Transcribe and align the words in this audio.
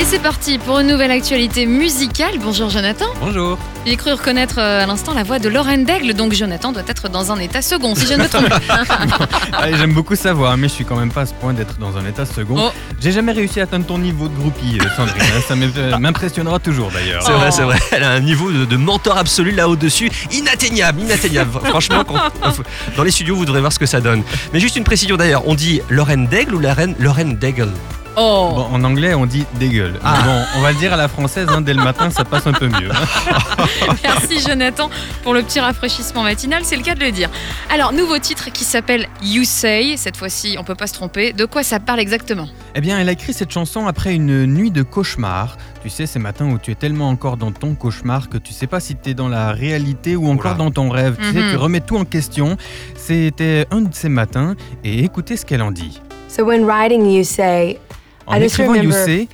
Et 0.00 0.04
c'est 0.04 0.18
parti 0.18 0.56
pour 0.56 0.78
une 0.78 0.86
nouvelle 0.86 1.10
actualité 1.10 1.66
musicale. 1.66 2.32
Bonjour 2.40 2.70
Jonathan. 2.70 3.04
Bonjour. 3.20 3.58
J'ai 3.84 3.96
cru 3.96 4.12
reconnaître 4.12 4.54
euh, 4.58 4.82
à 4.82 4.86
l'instant 4.86 5.12
la 5.12 5.24
voix 5.24 5.38
de 5.38 5.48
Lorraine 5.50 5.84
Daigle, 5.84 6.14
donc 6.14 6.32
Jonathan 6.32 6.72
doit 6.72 6.82
être 6.88 7.10
dans 7.10 7.32
un 7.32 7.38
état 7.38 7.60
second, 7.60 7.94
si 7.94 8.06
je 8.06 8.14
ne 8.14 8.22
me 8.22 8.28
trompe. 8.28 8.46
Allez, 9.52 9.76
J'aime 9.76 9.92
beaucoup 9.92 10.14
sa 10.16 10.32
voix, 10.32 10.56
mais 10.56 10.68
je 10.68 10.72
suis 10.72 10.84
quand 10.86 10.96
même 10.96 11.12
pas 11.12 11.22
à 11.22 11.26
ce 11.26 11.34
point 11.34 11.52
d'être 11.52 11.78
dans 11.78 11.98
un 11.98 12.06
état 12.06 12.24
second. 12.24 12.56
Oh. 12.58 12.70
J'ai 12.98 13.12
jamais 13.12 13.32
réussi 13.32 13.60
à 13.60 13.64
atteindre 13.64 13.84
ton 13.84 13.98
niveau 13.98 14.28
de 14.28 14.34
groupie, 14.38 14.78
euh, 14.80 14.84
Sandrine. 14.96 15.20
hein. 15.22 15.40
Ça 15.48 15.54
euh, 15.54 15.98
m'impressionnera 15.98 16.58
toujours 16.60 16.90
d'ailleurs. 16.90 17.22
C'est 17.22 17.32
Oh. 17.34 17.38
vrai, 17.38 17.50
c'est 17.50 17.62
vrai. 17.62 17.78
Elle 17.92 18.04
a 18.04 18.10
un 18.12 18.20
niveau 18.20 18.50
de, 18.50 18.64
de 18.64 18.76
mentor 18.76 19.18
absolu 19.18 19.50
là 19.50 19.68
au-dessus, 19.68 20.10
inatteignable, 20.32 21.02
inatteignable. 21.02 21.50
Franchement, 21.64 22.04
quand- 22.04 22.16
dans 22.96 23.02
les 23.02 23.10
studios, 23.10 23.36
vous 23.36 23.44
devrez 23.44 23.60
voir 23.60 23.72
ce 23.72 23.78
que 23.78 23.86
ça 23.86 24.00
donne. 24.00 24.22
Mais 24.54 24.60
juste 24.60 24.76
une 24.76 24.84
précision 24.84 25.16
d'ailleurs, 25.18 25.46
on 25.46 25.54
dit 25.54 25.82
Lorraine 25.90 26.26
Daigle 26.26 26.54
ou 26.54 26.58
Lorraine, 26.58 26.94
Lorraine 26.98 27.36
Daigle? 27.36 27.68
Oh. 28.16 28.52
Bon, 28.54 28.62
en 28.76 28.84
anglais, 28.84 29.14
on 29.14 29.24
dit 29.26 29.44
dégueule. 29.58 29.98
Ah. 30.04 30.18
Bon, 30.24 30.58
on 30.58 30.62
va 30.62 30.72
le 30.72 30.78
dire 30.78 30.92
à 30.92 30.96
la 30.96 31.08
française, 31.08 31.46
hein, 31.50 31.60
dès 31.60 31.74
le 31.74 31.82
matin, 31.82 32.10
ça 32.10 32.24
passe 32.24 32.46
un 32.46 32.52
peu 32.52 32.66
mieux. 32.68 32.90
Merci 34.02 34.40
Jonathan 34.46 34.90
pour 35.22 35.34
le 35.34 35.42
petit 35.42 35.60
rafraîchissement 35.60 36.22
matinal, 36.22 36.64
c'est 36.64 36.76
le 36.76 36.82
cas 36.82 36.94
de 36.94 37.00
le 37.00 37.12
dire. 37.12 37.30
Alors, 37.72 37.92
nouveau 37.92 38.18
titre 38.18 38.50
qui 38.52 38.64
s'appelle 38.64 39.06
You 39.22 39.44
Say. 39.44 39.94
Cette 39.96 40.16
fois-ci, 40.16 40.56
on 40.58 40.64
peut 40.64 40.74
pas 40.74 40.86
se 40.86 40.94
tromper. 40.94 41.32
De 41.32 41.44
quoi 41.44 41.62
ça 41.62 41.78
parle 41.80 42.00
exactement? 42.00 42.48
Eh 42.74 42.80
bien, 42.80 42.98
elle 42.98 43.08
a 43.08 43.12
écrit 43.12 43.32
cette 43.32 43.50
chanson 43.50 43.86
après 43.86 44.14
une 44.14 44.44
nuit 44.46 44.70
de 44.70 44.82
cauchemar. 44.82 45.56
Tu 45.82 45.88
sais, 45.88 46.06
ces 46.06 46.18
matins 46.18 46.46
où 46.46 46.58
tu 46.58 46.72
es 46.72 46.74
tellement 46.74 47.08
encore 47.08 47.36
dans 47.36 47.52
ton 47.52 47.74
cauchemar 47.74 48.28
que 48.28 48.38
tu 48.38 48.52
sais 48.52 48.66
pas 48.66 48.80
si 48.80 48.96
tu 48.96 49.10
es 49.10 49.14
dans 49.14 49.28
la 49.28 49.52
réalité 49.52 50.14
ou 50.16 50.28
encore 50.30 50.52
Oula. 50.52 50.64
dans 50.64 50.70
ton 50.70 50.90
rêve. 50.90 51.16
Tu 51.16 51.24
sais, 51.32 51.38
Mhm. 51.42 51.50
tu 51.52 51.56
remets 51.56 51.80
tout 51.80 51.96
en 51.96 52.04
question. 52.04 52.56
C'était 52.96 53.66
un 53.70 53.80
de 53.82 53.94
ces 53.94 54.08
matins 54.08 54.56
et 54.84 55.04
écoutez 55.04 55.36
ce 55.36 55.46
qu'elle 55.46 55.62
en 55.62 55.70
dit. 55.70 56.00
So 56.28 56.44
when 56.44 56.64
writing 56.64 57.06
You 57.10 57.24
Say, 57.24 57.78
En 58.30 58.40
écrivant 58.40 58.74
You 58.74 58.92
Say, 58.92 59.28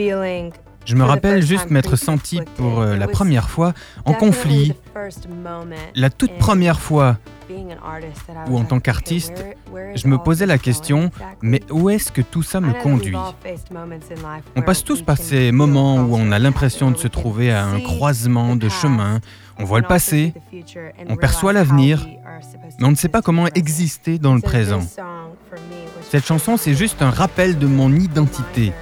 je 0.87 0.95
me 0.95 1.05
rappelle 1.05 1.43
juste 1.43 1.71
m'être 1.71 1.97
senti 1.97 2.41
pour 2.57 2.81
euh, 2.81 2.97
la 2.97 3.09
première 3.09 3.51
fois 3.51 3.75
en 4.05 4.15
conflit. 4.15 4.73
La 5.95 6.11
toute 6.11 6.37
première 6.39 6.81
fois 6.81 7.19
being 7.49 7.73
an 7.73 7.79
artist 7.85 8.27
that 8.27 8.47
I 8.47 8.51
où 8.51 8.59
en 8.59 8.65
tant 8.65 8.81
qu'artiste, 8.81 9.45
je 9.95 10.09
me 10.09 10.19
posais 10.19 10.47
this 10.47 10.47
la 10.47 10.59
question, 10.59 11.11
mais 11.43 11.61
où 11.71 11.91
est-ce 11.91 12.11
que 12.11 12.23
tout 12.23 12.43
ça 12.43 12.61
me 12.61 12.73
conduit? 12.83 13.17
On 14.57 14.63
passe 14.63 14.85
tous 14.85 15.03
we 15.03 15.03
par 15.03 15.17
ces 15.17 15.53
moments 15.53 15.97
où 15.97 16.17
on 16.17 16.33
a 16.33 16.39
l'impression 16.39 16.91
de 16.91 16.97
se 16.97 17.09
trouver 17.09 17.53
à 17.53 17.65
un 17.65 17.81
croisement 17.81 18.57
the 18.57 18.57
de 18.57 18.69
chemins. 18.69 19.21
On 19.59 19.65
voit 19.65 19.81
le 19.81 19.87
passé, 19.87 20.35
on 21.09 21.17
perçoit 21.17 21.53
l'avenir, 21.53 22.07
mais 22.79 22.87
on 22.87 22.91
ne 22.91 22.97
sait 22.97 23.09
pas 23.09 23.23
comment 23.23 23.45
in 23.45 23.47
the 23.47 23.51
present. 23.51 23.59
exister 23.59 24.19
dans 24.19 24.35
le 24.35 24.41
présent. 24.41 24.81
Cette 26.11 26.27
chanson, 26.27 26.57
c'est 26.57 26.75
juste 26.75 27.03
un 27.03 27.11
rappel 27.11 27.59
de 27.59 27.67
mon 27.67 27.93
identité. 27.93 28.73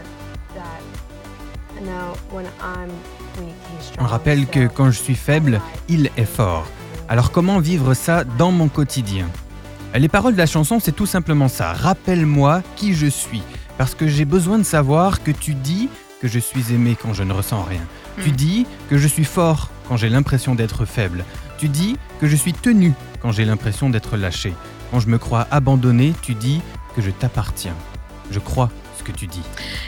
Un 3.99 4.07
rappel 4.07 4.47
que 4.47 4.67
quand 4.67 4.91
je 4.91 4.99
suis 4.99 5.15
faible, 5.15 5.61
il 5.89 6.11
est 6.17 6.25
fort. 6.25 6.67
Alors 7.09 7.31
comment 7.33 7.59
vivre 7.61 7.95
ça 7.95 8.25
dans 8.25 8.51
mon 8.53 8.69
quotidien? 8.69 9.27
Les 9.95 10.09
paroles 10.09 10.33
de 10.33 10.39
la 10.39 10.47
chanson, 10.47 10.81
c'est 10.81 10.93
tout 10.93 11.07
simplement 11.07 11.49
ça. 11.49 11.73
Rappelle-moi 11.73 12.63
qui 12.77 12.95
je 12.95 13.07
suis. 13.07 13.43
Parce 13.79 13.95
que 13.95 14.09
j'ai 14.09 14.25
besoin 14.25 14.59
de 14.59 14.63
savoir 14.65 15.23
que 15.23 15.31
tu 15.31 15.55
dis 15.55 15.89
que 16.21 16.29
je 16.29 16.39
suis 16.39 16.73
aimé 16.73 16.97
quand 17.01 17.13
je 17.13 17.23
ne 17.23 17.33
ressens 17.33 17.63
rien. 17.63 17.81
Tu 18.23 18.31
Hmm. 18.31 18.33
dis 18.33 18.67
que 18.91 18.99
je 18.99 19.07
suis 19.09 19.25
fort 19.25 19.71
quand 19.89 19.97
j'ai 19.97 20.09
l'impression 20.09 20.55
d'être 20.55 20.85
faible. 20.85 21.25
Tu 21.59 21.69
dis 21.69 21.97
que 22.21 22.27
je 22.27 22.37
suis 22.37 22.53
tenu 22.53 22.93
quand 23.21 23.33
j'ai 23.33 23.45
l'impression 23.45 23.91
d'être 23.91 24.17
lâché. 24.17 24.53
Quand 24.91 25.01
je 25.01 25.09
me 25.09 25.19
crois 25.19 25.47
abandonné, 25.51 26.15
tu 26.23 26.35
dis 26.35 26.61
que 26.97 27.03
je 27.03 27.11
t'appartiens. 27.11 27.75
Je 28.31 28.39
crois 28.39 28.71
ce 28.99 29.03
que 29.03 29.13
tu 29.13 29.27
dis. 29.27 29.43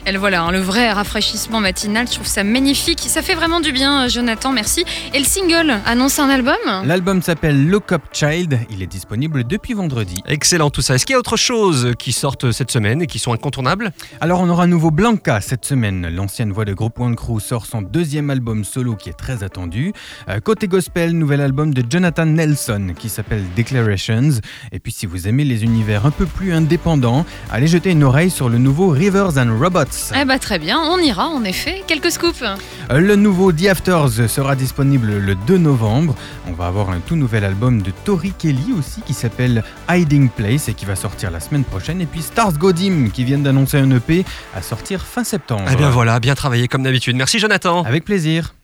Et 0.07 0.13
le 0.13 0.19
voilà, 0.19 0.43
hein, 0.43 0.51
le 0.51 0.61
vrai 0.61 0.93
rafraîchissement 0.93 1.61
matinal. 1.61 2.07
Je 2.07 2.15
trouve 2.15 2.27
ça 2.27 2.45
magnifique. 2.45 3.01
Ça 3.01 3.23
fait 3.23 3.35
vraiment 3.35 3.61
du 3.61 3.73
bien, 3.73 4.05
euh, 4.05 4.09
Jonathan. 4.09 4.53
Merci. 4.53 4.85
Et 5.15 5.19
le 5.19 5.25
single 5.25 5.75
annonce 5.85 6.19
un 6.19 6.29
album 6.29 6.57
L'album 6.85 7.23
s'appelle 7.23 7.69
Look 7.69 7.93
Up 7.93 8.03
Child. 8.13 8.59
Il 8.71 8.83
est 8.83 8.87
disponible 8.87 9.45
depuis 9.45 9.75
vendredi. 9.75 10.23
Excellent 10.27 10.71
tout 10.71 10.83
ça. 10.83 10.95
Est-ce 10.95 11.07
qu'il 11.07 11.15
y 11.15 11.17
a 11.17 11.19
autre 11.19 11.37
chose 11.37 11.93
qui 11.99 12.13
sortent 12.13 12.53
cette 12.53 12.71
semaine 12.71 13.03
et 13.03 13.07
qui 13.07 13.19
sont 13.19 13.33
incontournables? 13.33 13.93
Alors 14.21 14.41
on 14.41 14.49
aura 14.49 14.65
un 14.65 14.69
nouveau 14.69 14.91
Blanca 14.91 15.41
cette 15.41 15.65
semaine. 15.65 16.09
L'ancienne 16.09 16.53
voix 16.53 16.65
de 16.65 16.75
groupe 16.75 16.99
One 17.01 17.17
Crew 17.17 17.41
sort 17.41 17.67
son 17.67 17.83
deuxième 17.83 18.31
album 18.31 18.65
solo 18.65 18.95
qui 18.95 19.09
est 19.09 19.19
très 19.19 19.43
attendu. 19.43 19.93
Euh, 20.29 20.41
côté 20.41 20.69
gospel, 20.69 21.13
nouvel 21.13 21.41
album 21.41 21.75
de 21.75 21.85
Jonathan 21.89 22.27
Nelson 22.27 22.93
qui 22.99 23.09
s'appelle 23.09 23.45
Declarations. 23.57 24.41
Et 24.73 24.79
puis 24.79 24.93
si 24.93 25.07
vous 25.07 25.29
aimez 25.29 25.45
les 25.45 25.65
univers 25.65 26.07
un 26.07 26.11
peu 26.11 26.27
plus 26.27 26.53
indépendants, 26.53 27.25
allez 27.51 27.67
jeter 27.67 27.91
une 27.91 28.05
oreille 28.05 28.31
sur 28.31 28.49
le 28.49 28.59
nouveau 28.59 28.91
Rivers 28.97 29.37
and 29.37 29.59
Robots. 29.61 30.13
Eh 30.19 30.25
bah 30.25 30.39
très 30.39 30.59
bien, 30.59 30.81
on 30.81 30.97
ira 30.99 31.29
en 31.29 31.45
effet. 31.45 31.83
Quelques 31.87 32.11
scoops. 32.11 32.43
Euh, 32.43 32.99
Le 32.99 33.15
nouveau 33.15 33.53
The 33.53 33.67
Afters 33.67 34.27
sera 34.29 34.57
disponible 34.57 35.19
le 35.19 35.35
2 35.35 35.59
novembre. 35.59 36.15
On 36.49 36.53
va 36.53 36.67
avoir 36.67 36.89
un 36.89 37.01
tout 37.01 37.15
nouvel 37.15 37.45
album 37.45 37.83
de 37.83 37.91
Tori 38.05 38.33
Kelly 38.39 38.73
aussi 38.79 39.03
qui 39.03 39.13
s'appelle 39.13 39.63
Hiding 39.91 40.31
Place 40.31 40.69
et 40.71 40.75
qui 40.75 40.87
va 40.87 40.97
sortir 40.97 41.31
la 41.31 41.41
semaine 41.41 41.65
prochaine. 41.65 42.01
Et 42.01 42.07
puis 42.07 42.23
Stars 42.23 42.55
Godim 42.55 43.11
qui 43.13 43.25
viennent 43.25 43.43
d'annoncer 43.43 43.77
un 43.79 43.91
EP 43.91 44.25
à 44.55 44.63
sortir 44.63 45.05
fin 45.05 45.25
septembre. 45.25 45.65
Eh 45.71 45.77
bien 45.77 45.91
voilà, 45.91 46.19
bien 46.19 46.35
travaillé 46.35 46.67
comme 46.67 46.83
d'habitude. 46.83 47.17
Merci 47.17 47.39
Jonathan. 47.39 47.83
Avec 47.85 48.05
plaisir. 48.05 48.55